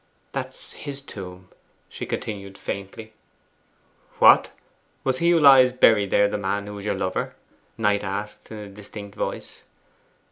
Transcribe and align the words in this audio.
'That's 0.31 0.73
his 0.73 0.99
tomb,' 0.99 1.49
she 1.87 2.07
continued 2.07 2.57
faintly. 2.57 3.13
'What! 4.17 4.49
was 5.03 5.19
he 5.19 5.29
who 5.29 5.39
lies 5.39 5.73
buried 5.73 6.09
there 6.09 6.27
the 6.27 6.39
man 6.39 6.65
who 6.65 6.73
was 6.73 6.85
your 6.85 6.95
lover?' 6.95 7.35
Knight 7.77 8.03
asked 8.03 8.49
in 8.49 8.57
a 8.57 8.67
distinct 8.67 9.13
voice. 9.15 9.61